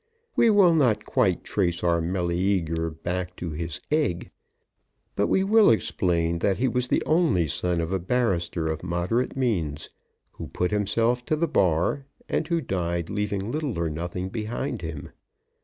We 0.35 0.49
will 0.49 0.73
not 0.73 1.05
quite 1.05 1.43
trace 1.43 1.83
our 1.83 2.01
Meleager 2.01 2.89
back 2.89 3.35
to 3.35 3.51
his 3.51 3.79
egg, 3.91 4.31
but 5.15 5.27
we 5.27 5.43
will 5.43 5.69
explain 5.69 6.39
that 6.39 6.57
he 6.57 6.67
was 6.67 6.87
the 6.87 7.03
only 7.05 7.47
son 7.47 7.79
of 7.79 7.93
a 7.93 7.99
barrister 7.99 8.65
of 8.65 8.81
moderate 8.81 9.37
means, 9.37 9.91
who 10.31 10.47
put 10.47 10.71
him 10.71 10.85
to 10.85 11.21
the 11.35 11.47
Bar, 11.47 12.07
and 12.27 12.47
who 12.47 12.61
died 12.61 13.11
leaving 13.11 13.51
little 13.51 13.77
or 13.77 13.91
nothing 13.91 14.29
behind 14.29 14.81
him. 14.81 15.11